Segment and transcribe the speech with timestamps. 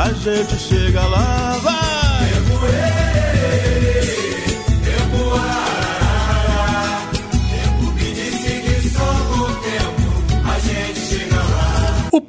[0.00, 1.79] a gente chega lá, vai.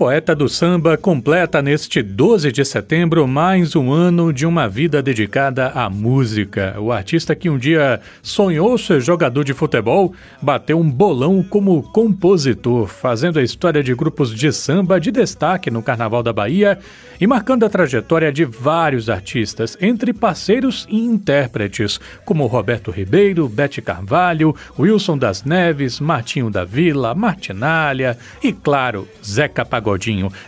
[0.00, 5.68] Poeta do samba completa neste 12 de setembro mais um ano de uma vida dedicada
[5.74, 6.74] à música.
[6.78, 12.86] O artista que um dia sonhou ser jogador de futebol bateu um bolão como compositor,
[12.86, 16.78] fazendo a história de grupos de samba de destaque no Carnaval da Bahia
[17.20, 23.82] e marcando a trajetória de vários artistas, entre parceiros e intérpretes, como Roberto Ribeiro, Bete
[23.82, 29.89] Carvalho, Wilson das Neves, Martinho da Vila, Martinalha e, claro, Zeca Pagodinho.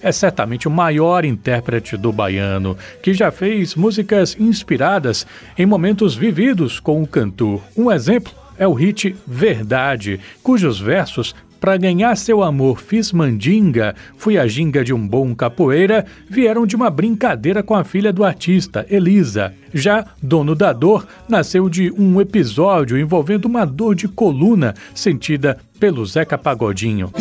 [0.03, 5.27] É certamente o maior intérprete do baiano, que já fez músicas inspiradas
[5.59, 7.61] em momentos vividos com o cantor.
[7.77, 14.37] Um exemplo é o hit Verdade, cujos versos para ganhar seu amor fiz mandinga, fui
[14.37, 18.85] a ginga de um bom capoeira, vieram de uma brincadeira com a filha do artista,
[18.91, 19.55] Elisa.
[19.73, 26.05] Já Dono da Dor nasceu de um episódio envolvendo uma dor de coluna sentida pelo
[26.05, 27.13] Zeca Pagodinho.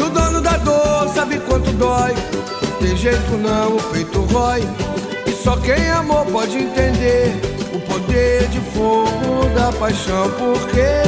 [1.82, 2.14] Dói,
[2.80, 4.62] tem jeito não, o peito rói,
[5.26, 7.34] e só quem amou pode entender
[7.74, 11.02] o poder de fogo da paixão, porque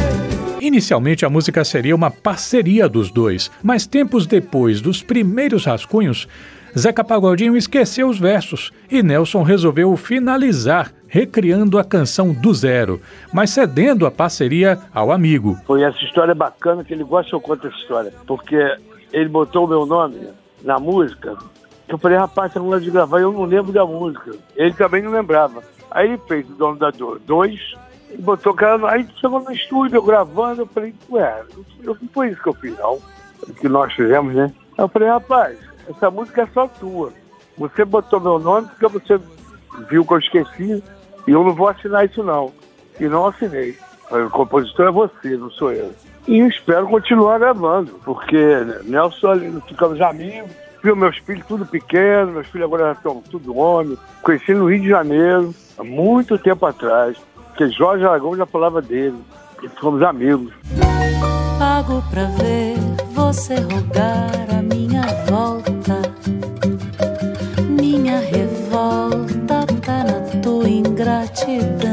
[0.60, 6.28] Inicialmente a música seria uma parceria dos dois, mas tempos depois dos primeiros rascunhos,
[6.76, 13.00] Zeca Pagodinho esqueceu os versos e Nelson resolveu finalizar, recriando a canção do zero,
[13.32, 15.56] mas cedendo a parceria ao amigo.
[15.68, 18.58] Foi essa história bacana que ele gosta que eu conto essa história, porque
[19.12, 20.18] ele botou o meu nome
[20.64, 21.38] na música.
[21.88, 24.32] Eu falei, rapaz, você não de gravar, eu não lembro da música.
[24.56, 25.62] Ele também não lembrava.
[25.92, 27.60] Aí ele fez o Dono da Dor 2,
[28.12, 28.90] e botou o cara.
[28.90, 31.44] Aí chegou no estúdio, eu gravando, eu falei, ué,
[31.84, 33.00] não foi isso que eu fiz, não.
[33.60, 34.52] Que nós fizemos, né?
[34.78, 35.58] Eu falei, rapaz,
[35.88, 37.12] essa música é só tua.
[37.58, 39.20] Você botou meu nome porque você
[39.90, 40.84] viu que eu esqueci
[41.28, 42.52] e eu não vou assinar isso não.
[43.00, 43.78] E não assinei.
[44.10, 45.94] O compositor é você, não sou eu.
[46.28, 48.38] E espero continuar gravando, porque
[48.86, 50.52] Nelson, ficamos amigos,
[50.82, 53.98] viu meus filhos tudo pequeno, meus filhos agora estão tudo homem.
[54.22, 57.18] Conheci no Rio de Janeiro, há muito tempo atrás.
[57.48, 59.18] Porque Jorge Aragão já falava dele.
[59.62, 60.52] E fomos amigos.
[61.60, 62.76] Pago pra ver
[63.12, 66.02] você rogar a minha volta.
[67.70, 71.93] Minha revolta tá na tua ingratidão.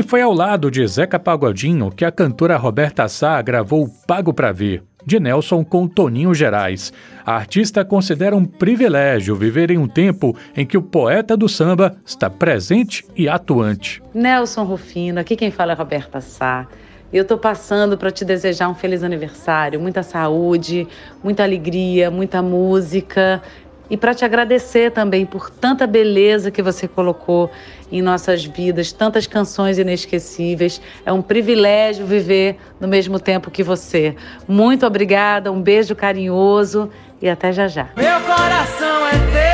[0.00, 4.50] E foi ao lado de Zeca Pagodinho que a cantora Roberta Sá gravou Pago Pra
[4.50, 6.90] Ver de Nelson com Toninho Gerais.
[7.24, 11.98] A artista considera um privilégio viver em um tempo em que o poeta do samba
[12.02, 14.02] está presente e atuante.
[14.14, 16.66] Nelson Rufino, aqui quem fala é Roberta Sá.
[17.12, 20.88] Eu estou passando para te desejar um feliz aniversário, muita saúde,
[21.22, 23.42] muita alegria, muita música
[23.90, 27.50] e para te agradecer também por tanta beleza que você colocou
[27.90, 30.80] em nossas vidas, tantas canções inesquecíveis.
[31.04, 34.14] É um privilégio viver no mesmo tempo que você.
[34.46, 36.88] Muito obrigada, um beijo carinhoso
[37.20, 37.88] e até já já.
[37.96, 39.49] Meu coração é teu.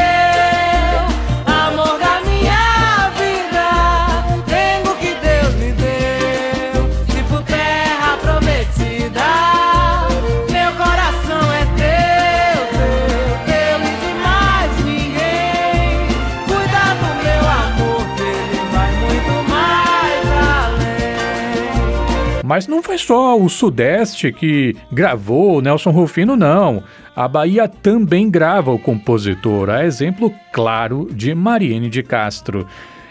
[22.46, 26.80] Mas não foi só o Sudeste que gravou Nelson Rufino, não.
[27.16, 32.64] A Bahia também grava o compositor, a exemplo claro de Mariene de Castro.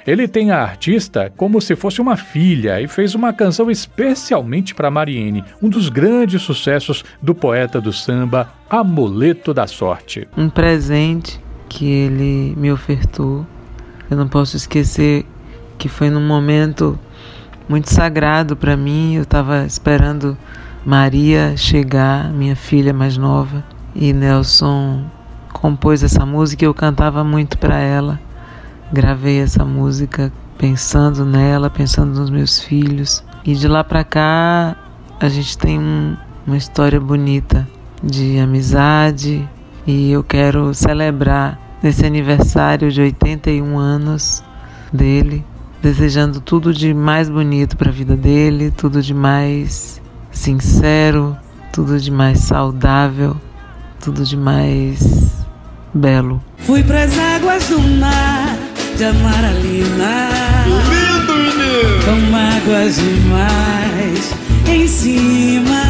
[0.08, 4.90] Ele tem a artista como se fosse uma filha e fez uma canção especialmente para
[4.90, 10.26] Mariene, um dos grandes sucessos do poeta do samba, Amuleto da Sorte.
[10.38, 13.46] Um presente que ele me ofertou.
[14.10, 15.26] Eu não posso esquecer
[15.78, 16.98] que foi num momento
[17.68, 19.16] muito sagrado para mim.
[19.16, 20.38] Eu estava esperando
[20.86, 23.64] Maria chegar, minha filha mais nova,
[23.96, 25.04] e Nelson
[25.52, 28.20] compôs essa música e eu cantava muito para ela.
[28.94, 33.24] Gravei essa música pensando nela, pensando nos meus filhos.
[33.44, 34.76] E de lá para cá
[35.20, 36.16] a gente tem um,
[36.46, 37.68] uma história bonita
[38.04, 39.48] de amizade
[39.88, 44.44] e eu quero celebrar nesse aniversário de 81 anos
[44.92, 45.44] dele
[45.86, 50.02] desejando tudo de mais bonito para a vida dele, tudo de mais
[50.32, 51.38] sincero,
[51.72, 53.38] tudo de mais saudável,
[54.04, 55.46] tudo de mais
[55.94, 56.44] belo.
[56.58, 58.58] Fui pras águas do mar
[58.98, 60.30] de Amaralina.
[60.66, 62.04] Lindo, menino!
[62.04, 64.34] Com águas demais
[64.68, 65.84] em cima.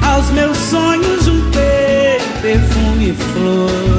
[0.00, 3.94] Aos meus sonhos juntei perfume e flores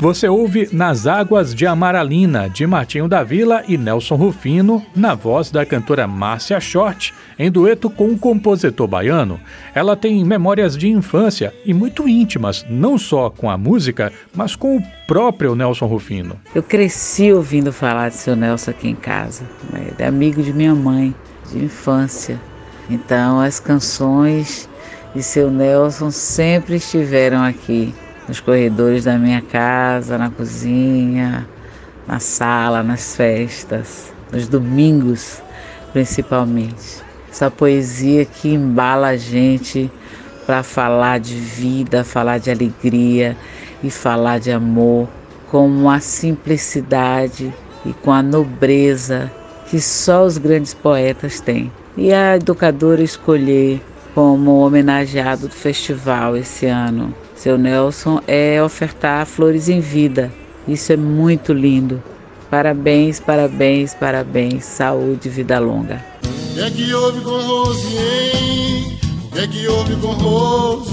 [0.00, 5.50] Você ouve Nas Águas de Amaralina, de Martinho da Vila e Nelson Rufino, na voz
[5.50, 9.40] da cantora Márcia Short, em dueto com o compositor baiano.
[9.74, 14.76] Ela tem memórias de infância e muito íntimas, não só com a música, mas com
[14.76, 16.36] o próprio Nelson Rufino.
[16.54, 19.42] Eu cresci ouvindo falar de seu Nelson aqui em casa.
[19.74, 21.12] Ele é amigo de minha mãe,
[21.50, 22.40] de infância.
[22.88, 24.68] Então as canções
[25.14, 27.94] de seu Nelson sempre estiveram aqui
[28.28, 31.48] nos corredores da minha casa, na cozinha,
[32.06, 35.42] na sala, nas festas, nos domingos
[35.92, 37.02] principalmente.
[37.30, 39.90] Essa poesia que embala a gente
[40.46, 43.36] para falar de vida, falar de alegria
[43.82, 45.08] e falar de amor
[45.50, 47.52] com a simplicidade
[47.84, 49.30] e com a nobreza
[49.68, 51.70] que só os grandes poetas têm.
[51.96, 53.82] E a educadora escolher
[54.18, 60.32] como homenageado do festival esse ano seu Nelson, é ofertar flores em vida.
[60.66, 62.02] Isso é muito lindo.
[62.50, 64.64] Parabéns, parabéns, parabéns.
[64.64, 66.04] Saúde, vida longa.
[66.56, 68.98] É que houve com Rose, hein?
[69.36, 70.90] É que houve com Rose?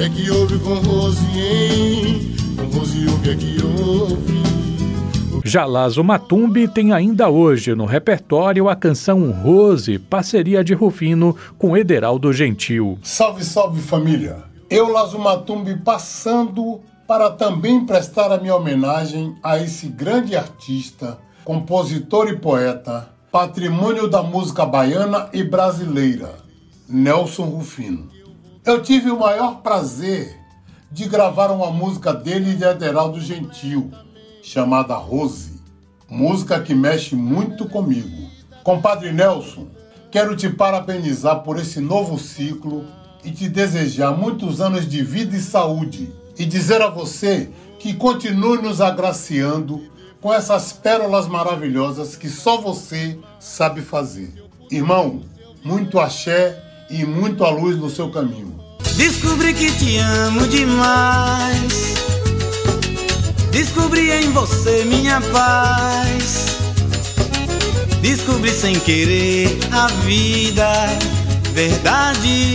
[0.00, 2.36] É que houve com Rose, hein?
[2.56, 4.45] Com Rose, o que é que houve?
[5.46, 12.32] Jalazo Matumbi tem ainda hoje no repertório a canção Rose, parceria de Rufino com Ederaldo
[12.32, 12.98] Gentil.
[13.00, 14.42] Salve, salve família!
[14.68, 22.36] eu, Lazumatumbi, passando para também prestar a minha homenagem a esse grande artista, compositor e
[22.36, 26.34] poeta, patrimônio da música baiana e brasileira,
[26.88, 28.08] Nelson Rufino.
[28.64, 30.36] Eu tive o maior prazer
[30.90, 33.92] de gravar uma música dele de Ederaldo Gentil,
[34.46, 35.60] chamada Rose,
[36.08, 38.30] música que mexe muito comigo.
[38.62, 39.66] Compadre Nelson,
[40.08, 42.84] quero te parabenizar por esse novo ciclo
[43.24, 47.50] e te desejar muitos anos de vida e saúde e dizer a você
[47.80, 49.82] que continue nos agraciando
[50.20, 54.32] com essas pérolas maravilhosas que só você sabe fazer.
[54.70, 55.22] Irmão,
[55.64, 58.54] muito axé e muito a luz no seu caminho.
[58.96, 61.95] Descobri que te amo demais.
[63.56, 66.58] Descobri em você minha paz.
[68.02, 70.68] Descobri sem querer a vida,
[71.54, 72.50] verdade.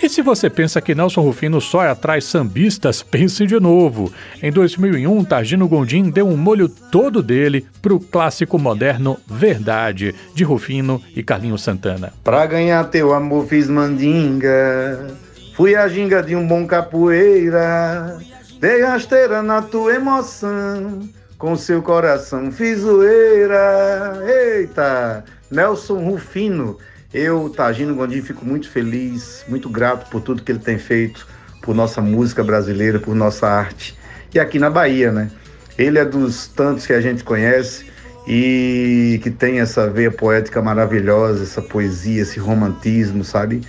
[0.00, 4.12] E se você pensa que Nelson Rufino só atrai sambistas, pense de novo.
[4.40, 11.02] Em 2001, Targino Gondim deu um molho todo dele pro clássico moderno Verdade, de Rufino
[11.16, 12.12] e Carlinho Santana.
[12.22, 15.08] Pra ganhar teu amor fiz mandinga,
[15.56, 18.20] fui a ginga de um bom capoeira,
[18.60, 24.22] dei rasteira na tua emoção, com seu coração fiz zoeira.
[24.24, 26.78] Eita, Nelson Rufino
[27.12, 31.26] eu, Tagino Gondim, fico muito feliz, muito grato por tudo que ele tem feito
[31.60, 33.98] por nossa música brasileira, por nossa arte.
[34.32, 35.28] E aqui na Bahia, né?
[35.76, 37.86] Ele é dos tantos que a gente conhece
[38.28, 43.62] e que tem essa veia poética maravilhosa, essa poesia, esse romantismo, sabe?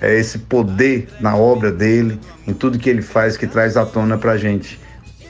[0.00, 4.16] É esse poder na obra dele, em tudo que ele faz, que traz à tona
[4.16, 4.78] pra gente.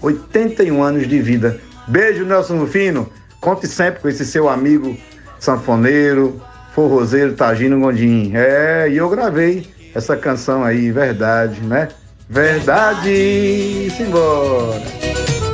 [0.02, 1.61] 81 anos de vida.
[1.87, 3.09] Beijo, Nelson Rufino.
[3.40, 4.97] Conte sempre com esse seu amigo
[5.38, 6.40] sanfoneiro,
[6.75, 8.33] forrozeiro Tagino Gondim.
[8.35, 11.88] É, e eu gravei essa canção aí, verdade, né?
[12.28, 14.83] Verdade, simbora.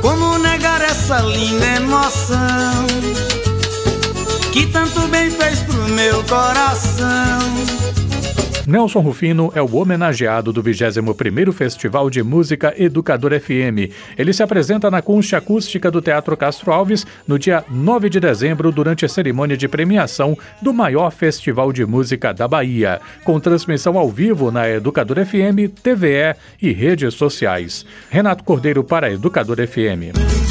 [0.01, 2.85] Como negar essa linda emoção
[4.51, 7.39] que tanto bem fez pro meu coração?
[8.67, 13.91] Nelson Rufino é o homenageado do 21º Festival de Música Educador FM.
[14.17, 18.71] Ele se apresenta na concha acústica do Teatro Castro Alves no dia 9 de dezembro
[18.71, 24.09] durante a cerimônia de premiação do maior festival de música da Bahia, com transmissão ao
[24.09, 27.85] vivo na Educador FM, TVE e redes sociais.
[28.09, 30.44] Renato Cordeiro para Educador FM.